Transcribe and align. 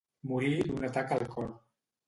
Morí 0.31 0.49
d'un 0.71 0.89
atac 0.89 1.15
al 1.19 1.29
cor. 1.37 1.55